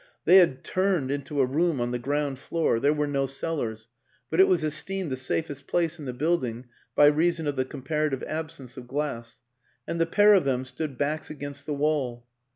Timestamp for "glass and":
8.87-10.01